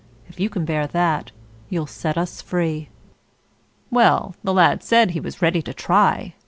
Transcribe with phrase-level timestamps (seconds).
[0.27, 1.31] If you can bear that,
[1.69, 2.89] you'll set us free."
[3.91, 6.33] Well, the lad said he was ready to try.